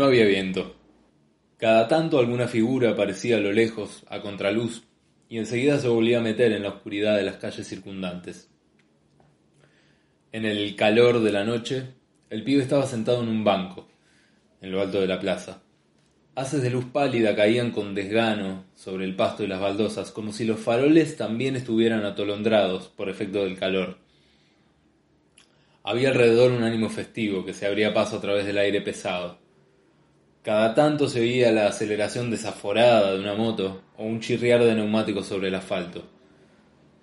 No 0.00 0.06
había 0.06 0.24
viento. 0.24 0.76
Cada 1.58 1.86
tanto 1.86 2.18
alguna 2.18 2.48
figura 2.48 2.92
aparecía 2.92 3.36
a 3.36 3.40
lo 3.40 3.52
lejos, 3.52 4.02
a 4.08 4.22
contraluz, 4.22 4.84
y 5.28 5.36
enseguida 5.36 5.78
se 5.78 5.88
volvía 5.88 6.20
a 6.20 6.22
meter 6.22 6.52
en 6.52 6.62
la 6.62 6.70
oscuridad 6.70 7.18
de 7.18 7.22
las 7.22 7.36
calles 7.36 7.68
circundantes. 7.68 8.48
En 10.32 10.46
el 10.46 10.74
calor 10.74 11.20
de 11.20 11.32
la 11.32 11.44
noche, 11.44 11.82
el 12.30 12.42
pibe 12.44 12.62
estaba 12.62 12.86
sentado 12.86 13.22
en 13.22 13.28
un 13.28 13.44
banco, 13.44 13.88
en 14.62 14.72
lo 14.72 14.80
alto 14.80 15.02
de 15.02 15.06
la 15.06 15.20
plaza. 15.20 15.60
Haces 16.34 16.62
de 16.62 16.70
luz 16.70 16.86
pálida 16.86 17.36
caían 17.36 17.70
con 17.70 17.94
desgano 17.94 18.64
sobre 18.74 19.04
el 19.04 19.14
pasto 19.14 19.44
y 19.44 19.48
las 19.48 19.60
baldosas, 19.60 20.12
como 20.12 20.32
si 20.32 20.46
los 20.46 20.60
faroles 20.60 21.18
también 21.18 21.56
estuvieran 21.56 22.06
atolondrados 22.06 22.88
por 22.88 23.10
efecto 23.10 23.44
del 23.44 23.58
calor. 23.58 23.98
Había 25.84 26.08
alrededor 26.08 26.52
un 26.52 26.62
ánimo 26.62 26.88
festivo 26.88 27.44
que 27.44 27.52
se 27.52 27.66
abría 27.66 27.92
paso 27.92 28.16
a 28.16 28.22
través 28.22 28.46
del 28.46 28.56
aire 28.56 28.80
pesado. 28.80 29.49
Cada 30.42 30.74
tanto 30.74 31.06
se 31.06 31.20
oía 31.20 31.52
la 31.52 31.66
aceleración 31.66 32.30
desaforada 32.30 33.12
de 33.12 33.20
una 33.20 33.34
moto 33.34 33.82
o 33.98 34.04
un 34.04 34.20
chirriar 34.20 34.64
de 34.64 34.74
neumáticos 34.74 35.26
sobre 35.26 35.48
el 35.48 35.54
asfalto. 35.54 36.04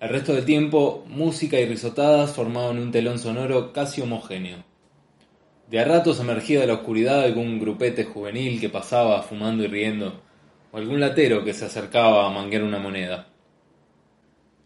El 0.00 0.08
resto 0.08 0.34
del 0.34 0.44
tiempo, 0.44 1.04
música 1.06 1.58
y 1.60 1.66
risotadas 1.66 2.32
formaban 2.32 2.78
un 2.78 2.90
telón 2.90 3.20
sonoro 3.20 3.72
casi 3.72 4.00
homogéneo. 4.00 4.64
De 5.70 5.78
a 5.78 5.84
ratos 5.84 6.18
emergía 6.18 6.60
de 6.60 6.66
la 6.66 6.74
oscuridad 6.74 7.22
algún 7.22 7.60
grupete 7.60 8.04
juvenil 8.04 8.60
que 8.60 8.70
pasaba 8.70 9.22
fumando 9.22 9.62
y 9.62 9.68
riendo, 9.68 10.20
o 10.72 10.78
algún 10.78 10.98
latero 10.98 11.44
que 11.44 11.54
se 11.54 11.66
acercaba 11.66 12.26
a 12.26 12.30
manguear 12.30 12.64
una 12.64 12.80
moneda. 12.80 13.28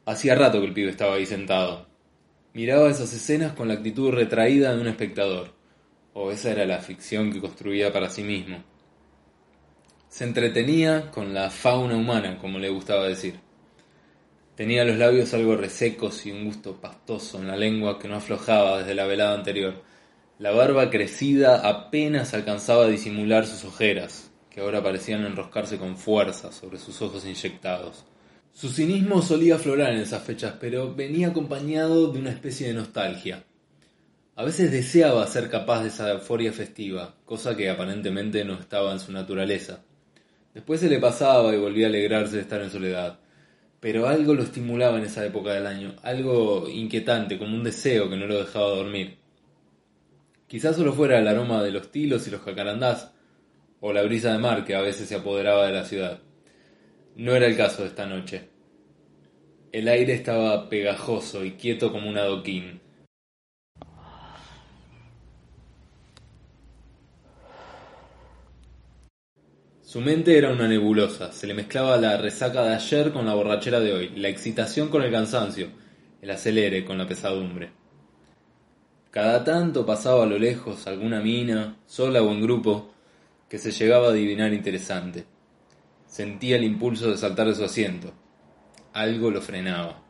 Hacía 0.06 0.34
rato 0.34 0.60
que 0.60 0.66
el 0.66 0.72
pibe 0.72 0.90
estaba 0.90 1.16
ahí 1.16 1.26
sentado. 1.26 1.86
Miraba 2.54 2.88
esas 2.88 3.12
escenas 3.12 3.52
con 3.52 3.68
la 3.68 3.74
actitud 3.74 4.12
retraída 4.12 4.74
de 4.74 4.80
un 4.80 4.88
espectador, 4.88 5.52
o 6.14 6.30
esa 6.30 6.50
era 6.50 6.66
la 6.66 6.78
ficción 6.78 7.32
que 7.32 7.40
construía 7.40 7.92
para 7.92 8.10
sí 8.10 8.22
mismo. 8.22 8.62
Se 10.08 10.24
entretenía 10.24 11.10
con 11.10 11.32
la 11.32 11.50
fauna 11.50 11.96
humana, 11.96 12.38
como 12.38 12.58
le 12.58 12.68
gustaba 12.68 13.08
decir. 13.08 13.40
Tenía 14.54 14.84
los 14.84 14.98
labios 14.98 15.32
algo 15.32 15.56
resecos 15.56 16.26
y 16.26 16.30
un 16.30 16.44
gusto 16.44 16.80
pastoso 16.80 17.38
en 17.38 17.48
la 17.48 17.56
lengua 17.56 17.98
que 17.98 18.08
no 18.08 18.16
aflojaba 18.16 18.78
desde 18.78 18.94
la 18.94 19.06
velada 19.06 19.34
anterior 19.34 19.82
la 20.42 20.50
barba 20.50 20.90
crecida 20.90 21.68
apenas 21.68 22.34
alcanzaba 22.34 22.86
a 22.86 22.88
disimular 22.88 23.46
sus 23.46 23.64
ojeras, 23.64 24.32
que 24.50 24.60
ahora 24.60 24.82
parecían 24.82 25.24
enroscarse 25.24 25.78
con 25.78 25.96
fuerza 25.96 26.50
sobre 26.50 26.78
sus 26.78 27.00
ojos 27.00 27.24
inyectados. 27.24 28.04
Su 28.52 28.68
cinismo 28.68 29.22
solía 29.22 29.54
aflorar 29.54 29.92
en 29.92 30.00
esas 30.00 30.24
fechas, 30.24 30.54
pero 30.58 30.92
venía 30.96 31.28
acompañado 31.28 32.10
de 32.10 32.18
una 32.18 32.30
especie 32.30 32.66
de 32.66 32.74
nostalgia. 32.74 33.44
A 34.42 34.44
veces 34.44 34.72
deseaba 34.72 35.24
ser 35.28 35.48
capaz 35.48 35.82
de 35.82 35.88
esa 35.88 36.10
euforia 36.10 36.52
festiva, 36.52 37.14
cosa 37.24 37.56
que 37.56 37.70
aparentemente 37.70 38.44
no 38.44 38.54
estaba 38.54 38.90
en 38.90 38.98
su 38.98 39.12
naturaleza. 39.12 39.84
Después 40.52 40.80
se 40.80 40.88
le 40.88 40.98
pasaba 40.98 41.54
y 41.54 41.58
volvía 41.58 41.86
a 41.86 41.90
alegrarse 41.90 42.34
de 42.34 42.42
estar 42.42 42.60
en 42.60 42.68
soledad. 42.68 43.20
Pero 43.78 44.08
algo 44.08 44.34
lo 44.34 44.42
estimulaba 44.42 44.98
en 44.98 45.04
esa 45.04 45.24
época 45.24 45.52
del 45.52 45.68
año, 45.68 45.94
algo 46.02 46.68
inquietante, 46.68 47.38
como 47.38 47.54
un 47.54 47.62
deseo 47.62 48.10
que 48.10 48.16
no 48.16 48.26
lo 48.26 48.38
dejaba 48.38 48.70
dormir. 48.70 49.18
Quizás 50.48 50.74
solo 50.74 50.92
fuera 50.92 51.20
el 51.20 51.28
aroma 51.28 51.62
de 51.62 51.70
los 51.70 51.92
tilos 51.92 52.26
y 52.26 52.32
los 52.32 52.40
jacarandás, 52.40 53.12
o 53.78 53.92
la 53.92 54.02
brisa 54.02 54.32
de 54.32 54.38
mar 54.38 54.64
que 54.64 54.74
a 54.74 54.80
veces 54.80 55.08
se 55.08 55.14
apoderaba 55.14 55.68
de 55.68 55.72
la 55.72 55.84
ciudad. 55.84 56.18
No 57.14 57.36
era 57.36 57.46
el 57.46 57.56
caso 57.56 57.82
de 57.82 57.90
esta 57.90 58.06
noche. 58.06 58.48
El 59.70 59.86
aire 59.86 60.14
estaba 60.14 60.68
pegajoso 60.68 61.44
y 61.44 61.52
quieto 61.52 61.92
como 61.92 62.08
un 62.08 62.18
adoquín. 62.18 62.82
Su 69.92 70.00
mente 70.00 70.38
era 70.38 70.50
una 70.50 70.66
nebulosa, 70.66 71.32
se 71.32 71.46
le 71.46 71.52
mezclaba 71.52 71.98
la 71.98 72.16
resaca 72.16 72.62
de 72.62 72.76
ayer 72.76 73.12
con 73.12 73.26
la 73.26 73.34
borrachera 73.34 73.78
de 73.78 73.92
hoy, 73.92 74.08
la 74.16 74.28
excitación 74.28 74.88
con 74.88 75.02
el 75.02 75.12
cansancio, 75.12 75.68
el 76.22 76.30
acelere 76.30 76.82
con 76.82 76.96
la 76.96 77.06
pesadumbre. 77.06 77.72
Cada 79.10 79.44
tanto 79.44 79.84
pasaba 79.84 80.22
a 80.22 80.26
lo 80.26 80.38
lejos 80.38 80.86
alguna 80.86 81.20
mina, 81.20 81.76
sola 81.84 82.22
o 82.22 82.32
en 82.32 82.40
grupo, 82.40 82.94
que 83.50 83.58
se 83.58 83.70
llegaba 83.70 84.06
a 84.06 84.10
adivinar 84.12 84.54
interesante. 84.54 85.26
Sentía 86.06 86.56
el 86.56 86.64
impulso 86.64 87.10
de 87.10 87.18
saltar 87.18 87.48
de 87.48 87.54
su 87.54 87.64
asiento. 87.64 88.14
Algo 88.94 89.30
lo 89.30 89.42
frenaba. 89.42 90.02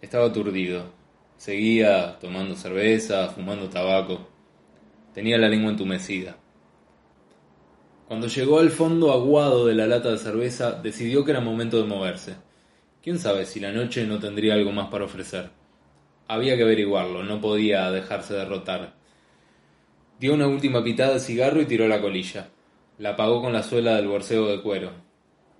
Estaba 0.00 0.28
aturdido. 0.28 0.94
Seguía 1.36 2.18
tomando 2.18 2.56
cerveza, 2.56 3.28
fumando 3.28 3.68
tabaco. 3.68 4.30
Tenía 5.12 5.36
la 5.36 5.50
lengua 5.50 5.72
entumecida. 5.72 6.38
Cuando 8.08 8.26
llegó 8.26 8.58
al 8.58 8.70
fondo 8.70 9.12
aguado 9.12 9.66
de 9.66 9.74
la 9.74 9.86
lata 9.86 10.10
de 10.10 10.18
cerveza, 10.18 10.72
decidió 10.72 11.24
que 11.24 11.30
era 11.30 11.40
momento 11.40 11.78
de 11.78 11.88
moverse. 11.88 12.36
Quién 13.02 13.18
sabe 13.18 13.46
si 13.46 13.58
la 13.58 13.72
noche 13.72 14.06
no 14.06 14.18
tendría 14.18 14.54
algo 14.54 14.72
más 14.72 14.88
para 14.88 15.04
ofrecer. 15.04 15.50
Había 16.28 16.56
que 16.56 16.62
averiguarlo, 16.62 17.22
no 17.22 17.40
podía 17.40 17.90
dejarse 17.90 18.34
derrotar. 18.34 18.94
Dio 20.20 20.34
una 20.34 20.46
última 20.46 20.84
pitada 20.84 21.14
de 21.14 21.20
cigarro 21.20 21.60
y 21.60 21.66
tiró 21.66 21.88
la 21.88 22.00
colilla. 22.00 22.48
La 22.98 23.10
apagó 23.10 23.42
con 23.42 23.52
la 23.52 23.62
suela 23.62 23.96
del 23.96 24.06
borseo 24.06 24.46
de 24.46 24.62
cuero. 24.62 24.90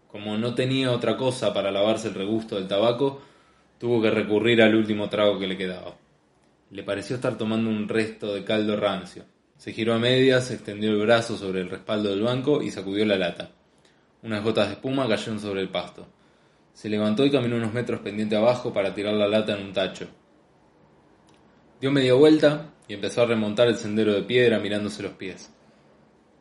Como 0.06 0.36
no 0.36 0.54
tenía 0.54 0.92
otra 0.92 1.16
cosa 1.16 1.52
para 1.52 1.72
lavarse 1.72 2.08
el 2.08 2.14
regusto 2.14 2.56
del 2.56 2.68
tabaco, 2.68 3.22
tuvo 3.78 4.00
que 4.00 4.10
recurrir 4.10 4.62
al 4.62 4.74
último 4.74 5.08
trago 5.08 5.38
que 5.38 5.46
le 5.46 5.56
quedaba. 5.56 5.96
Le 6.70 6.84
pareció 6.84 7.16
estar 7.16 7.36
tomando 7.36 7.70
un 7.70 7.88
resto 7.88 8.32
de 8.34 8.44
caldo 8.44 8.76
rancio. 8.76 9.24
Se 9.62 9.72
giró 9.72 9.94
a 9.94 9.98
medias, 10.00 10.50
extendió 10.50 10.90
el 10.90 10.98
brazo 11.02 11.36
sobre 11.36 11.60
el 11.60 11.70
respaldo 11.70 12.08
del 12.08 12.22
banco 12.22 12.62
y 12.62 12.72
sacudió 12.72 13.06
la 13.06 13.16
lata. 13.16 13.52
Unas 14.24 14.42
gotas 14.42 14.66
de 14.66 14.72
espuma 14.72 15.06
cayeron 15.06 15.38
sobre 15.38 15.60
el 15.60 15.68
pasto. 15.68 16.08
Se 16.72 16.88
levantó 16.88 17.24
y 17.24 17.30
caminó 17.30 17.54
unos 17.54 17.72
metros 17.72 18.00
pendiente 18.00 18.34
abajo 18.34 18.72
para 18.72 18.92
tirar 18.92 19.14
la 19.14 19.28
lata 19.28 19.56
en 19.56 19.64
un 19.64 19.72
tacho. 19.72 20.08
Dio 21.80 21.92
media 21.92 22.14
vuelta 22.14 22.72
y 22.88 22.94
empezó 22.94 23.22
a 23.22 23.26
remontar 23.26 23.68
el 23.68 23.76
sendero 23.76 24.12
de 24.14 24.24
piedra 24.24 24.58
mirándose 24.58 25.00
los 25.00 25.12
pies. 25.12 25.52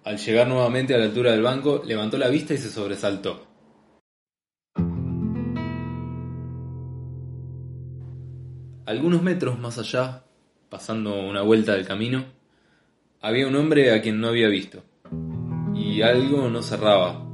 Al 0.03 0.17
llegar 0.17 0.47
nuevamente 0.47 0.95
a 0.95 0.97
la 0.97 1.05
altura 1.05 1.31
del 1.31 1.43
banco, 1.43 1.83
levantó 1.85 2.17
la 2.17 2.27
vista 2.27 2.55
y 2.55 2.57
se 2.57 2.71
sobresaltó. 2.71 3.45
Algunos 8.87 9.21
metros 9.21 9.59
más 9.59 9.77
allá, 9.77 10.23
pasando 10.69 11.21
una 11.21 11.43
vuelta 11.43 11.73
del 11.73 11.85
camino, 11.85 12.40
había 13.21 13.47
un 13.47 13.55
hombre 13.55 13.93
a 13.93 14.01
quien 14.01 14.19
no 14.19 14.27
había 14.27 14.47
visto. 14.47 14.83
Y 15.73 16.01
algo 16.01 16.49
no 16.49 16.61
cerraba. 16.61 17.25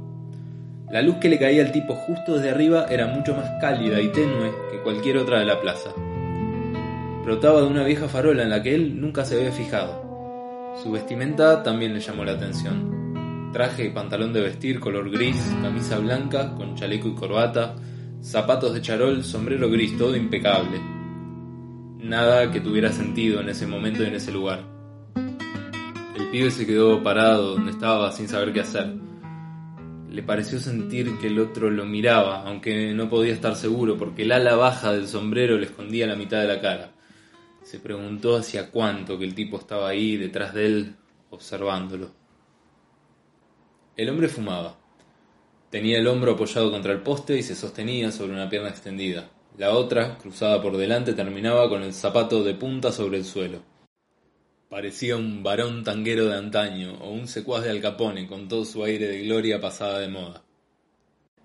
La 0.90 1.02
luz 1.02 1.16
que 1.16 1.28
le 1.28 1.38
caía 1.38 1.64
al 1.64 1.72
tipo 1.72 1.94
justo 1.94 2.36
desde 2.36 2.50
arriba 2.50 2.86
era 2.88 3.06
mucho 3.06 3.34
más 3.34 3.50
cálida 3.60 4.00
y 4.00 4.12
tenue 4.12 4.52
que 4.70 4.80
cualquier 4.82 5.18
otra 5.18 5.40
de 5.40 5.44
la 5.44 5.60
plaza 5.60 5.90
brotaba 7.28 7.60
de 7.60 7.66
una 7.66 7.84
vieja 7.84 8.08
farola 8.08 8.42
en 8.42 8.48
la 8.48 8.62
que 8.62 8.74
él 8.74 8.98
nunca 8.98 9.22
se 9.22 9.36
había 9.36 9.52
fijado. 9.52 10.72
Su 10.82 10.92
vestimenta 10.92 11.62
también 11.62 11.92
le 11.92 12.00
llamó 12.00 12.24
la 12.24 12.32
atención. 12.32 13.50
Traje 13.52 13.84
y 13.84 13.90
pantalón 13.90 14.32
de 14.32 14.40
vestir 14.40 14.80
color 14.80 15.10
gris, 15.10 15.36
camisa 15.60 15.98
blanca 15.98 16.54
con 16.54 16.74
chaleco 16.74 17.08
y 17.08 17.14
corbata, 17.14 17.76
zapatos 18.22 18.72
de 18.72 18.80
charol, 18.80 19.22
sombrero 19.24 19.68
gris, 19.68 19.94
todo 19.98 20.16
impecable. 20.16 20.80
Nada 21.98 22.50
que 22.50 22.62
tuviera 22.62 22.90
sentido 22.92 23.42
en 23.42 23.50
ese 23.50 23.66
momento 23.66 24.02
y 24.02 24.06
en 24.06 24.14
ese 24.14 24.32
lugar. 24.32 24.77
El 26.18 26.30
pibe 26.30 26.50
se 26.50 26.66
quedó 26.66 27.00
parado 27.00 27.54
donde 27.54 27.70
estaba 27.70 28.10
sin 28.10 28.26
saber 28.26 28.52
qué 28.52 28.58
hacer. 28.58 28.92
Le 30.10 30.20
pareció 30.24 30.58
sentir 30.58 31.16
que 31.20 31.28
el 31.28 31.38
otro 31.38 31.70
lo 31.70 31.86
miraba, 31.86 32.42
aunque 32.42 32.92
no 32.92 33.08
podía 33.08 33.32
estar 33.32 33.54
seguro 33.54 33.96
porque 33.96 34.22
el 34.22 34.32
ala 34.32 34.56
baja 34.56 34.92
del 34.92 35.06
sombrero 35.06 35.56
le 35.56 35.66
escondía 35.66 36.08
la 36.08 36.16
mitad 36.16 36.40
de 36.40 36.48
la 36.48 36.60
cara. 36.60 36.90
Se 37.62 37.78
preguntó 37.78 38.34
hacia 38.34 38.72
cuánto 38.72 39.16
que 39.16 39.26
el 39.26 39.36
tipo 39.36 39.58
estaba 39.58 39.88
ahí 39.88 40.16
detrás 40.16 40.54
de 40.54 40.66
él 40.66 40.96
observándolo. 41.30 42.10
El 43.96 44.10
hombre 44.10 44.26
fumaba. 44.26 44.76
Tenía 45.70 45.98
el 45.98 46.08
hombro 46.08 46.32
apoyado 46.32 46.72
contra 46.72 46.92
el 46.92 47.00
poste 47.00 47.38
y 47.38 47.44
se 47.44 47.54
sostenía 47.54 48.10
sobre 48.10 48.32
una 48.32 48.50
pierna 48.50 48.70
extendida. 48.70 49.30
La 49.56 49.70
otra, 49.70 50.18
cruzada 50.18 50.60
por 50.60 50.76
delante, 50.76 51.14
terminaba 51.14 51.68
con 51.68 51.84
el 51.84 51.94
zapato 51.94 52.42
de 52.42 52.54
punta 52.54 52.90
sobre 52.90 53.18
el 53.18 53.24
suelo. 53.24 53.77
Parecía 54.68 55.16
un 55.16 55.42
varón 55.42 55.82
tanguero 55.82 56.26
de 56.26 56.36
antaño 56.36 56.98
o 57.00 57.10
un 57.10 57.26
secuaz 57.26 57.64
de 57.64 57.70
Alcapone 57.70 58.26
con 58.26 58.48
todo 58.48 58.64
su 58.64 58.84
aire 58.84 59.08
de 59.08 59.22
gloria 59.22 59.60
pasada 59.60 59.98
de 59.98 60.08
moda. 60.08 60.44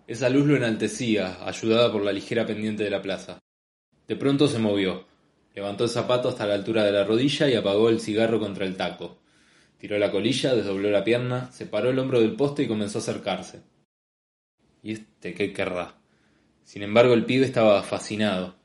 Esa 0.08 0.30
luz 0.30 0.46
lo 0.46 0.58
enaltecía, 0.58 1.46
ayudada 1.48 1.92
por 1.92 2.04
la 2.04 2.12
ligera 2.12 2.46
pendiente 2.46 2.84
de 2.84 2.90
la 2.90 3.02
plaza. 3.02 3.40
De 4.08 4.18
pronto 4.18 4.48
se 4.48 4.60
movió, 4.60 5.06
Levantó 5.56 5.84
el 5.84 5.90
zapato 5.90 6.30
hasta 6.30 6.48
la 6.48 6.56
altura 6.56 6.84
de 6.84 6.92
la 6.92 7.04
rodilla 7.04 7.48
y 7.48 7.54
apagó 7.54 7.90
el 7.90 8.00
cigarro 8.00 8.40
contra 8.40 8.66
el 8.66 8.76
taco. 8.76 9.20
Tiró 9.78 10.00
la 10.00 10.10
colilla, 10.10 10.56
desdobló 10.56 10.90
la 10.90 11.04
pierna, 11.04 11.52
separó 11.52 11.92
el 11.92 12.00
hombro 12.00 12.20
del 12.22 12.36
poste 12.36 12.64
y 12.64 12.68
comenzó 12.68 12.98
a 12.98 13.02
acercarse. 13.02 13.62
¿Y 14.82 14.94
este 14.94 15.34
qué 15.34 15.54
querrá? 15.54 15.96
Sin 16.64 16.82
embargo, 16.82 17.14
el 17.14 17.26
pibe 17.26 17.46
estaba 17.46 17.84
fascinado. 17.84 18.56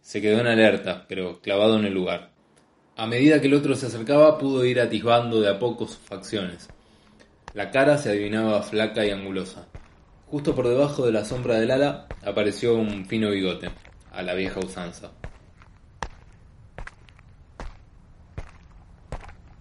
Se 0.00 0.20
quedó 0.20 0.40
en 0.40 0.46
alerta, 0.46 1.06
pero 1.08 1.40
clavado 1.40 1.78
en 1.78 1.86
el 1.86 1.94
lugar. 1.94 2.32
A 3.00 3.06
medida 3.06 3.40
que 3.40 3.46
el 3.46 3.54
otro 3.54 3.74
se 3.76 3.86
acercaba, 3.86 4.36
pudo 4.36 4.62
ir 4.62 4.78
atisbando 4.78 5.40
de 5.40 5.48
a 5.48 5.58
poco 5.58 5.86
sus 5.86 5.96
facciones. 5.96 6.68
La 7.54 7.70
cara 7.70 7.96
se 7.96 8.10
adivinaba 8.10 8.62
flaca 8.62 9.06
y 9.06 9.10
angulosa. 9.10 9.68
Justo 10.26 10.54
por 10.54 10.68
debajo 10.68 11.06
de 11.06 11.12
la 11.12 11.24
sombra 11.24 11.58
del 11.58 11.70
ala 11.70 12.08
apareció 12.22 12.74
un 12.74 13.06
fino 13.06 13.30
bigote, 13.30 13.70
a 14.12 14.20
la 14.20 14.34
vieja 14.34 14.60
usanza. 14.60 15.12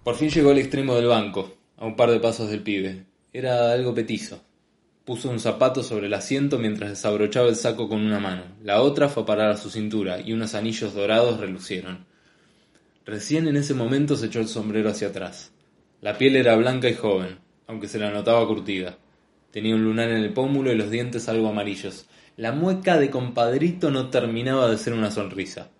Por 0.03 0.15
fin 0.15 0.29
llegó 0.29 0.49
al 0.49 0.57
extremo 0.57 0.95
del 0.95 1.07
banco, 1.07 1.53
a 1.77 1.85
un 1.85 1.95
par 1.95 2.11
de 2.11 2.19
pasos 2.19 2.49
del 2.49 2.61
pibe. 2.61 3.05
Era 3.31 3.71
algo 3.71 3.93
petizo. 3.93 4.43
Puso 5.05 5.29
un 5.29 5.39
zapato 5.39 5.81
sobre 5.81 6.07
el 6.07 6.13
asiento 6.13 6.57
mientras 6.57 6.89
desabrochaba 6.89 7.47
el 7.47 7.55
saco 7.55 7.87
con 7.87 8.01
una 8.01 8.19
mano. 8.19 8.43
La 8.61 8.81
otra 8.81 9.07
fue 9.07 9.23
a 9.23 9.25
parar 9.25 9.51
a 9.51 9.57
su 9.57 9.69
cintura 9.69 10.19
y 10.19 10.33
unos 10.33 10.55
anillos 10.55 10.93
dorados 10.93 11.39
relucieron. 11.39 12.08
Recién 13.09 13.47
en 13.47 13.57
ese 13.57 13.73
momento 13.73 14.15
se 14.15 14.27
echó 14.27 14.39
el 14.39 14.47
sombrero 14.47 14.91
hacia 14.91 15.07
atrás. 15.07 15.51
La 15.99 16.19
piel 16.19 16.35
era 16.35 16.55
blanca 16.55 16.87
y 16.89 16.93
joven, 16.93 17.39
aunque 17.65 17.87
se 17.87 17.97
la 17.97 18.11
notaba 18.11 18.45
curtida. 18.45 18.99
Tenía 19.49 19.73
un 19.73 19.83
lunar 19.83 20.09
en 20.09 20.17
el 20.17 20.31
pómulo 20.31 20.71
y 20.71 20.75
los 20.75 20.91
dientes 20.91 21.27
algo 21.27 21.47
amarillos. 21.47 22.07
La 22.37 22.51
mueca 22.51 22.99
de 22.99 23.09
compadrito 23.09 23.89
no 23.89 24.11
terminaba 24.11 24.69
de 24.69 24.77
ser 24.77 24.93
una 24.93 25.09
sonrisa. 25.09 25.71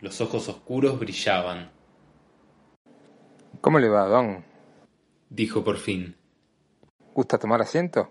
Los 0.00 0.20
ojos 0.20 0.48
oscuros 0.48 0.98
brillaban. 0.98 1.70
¿Cómo 3.60 3.78
le 3.78 3.88
va, 3.88 4.08
don? 4.08 4.44
Dijo 5.30 5.62
por 5.62 5.76
fin. 5.76 6.16
¿Gusta 7.14 7.38
tomar 7.38 7.62
asiento? 7.62 8.10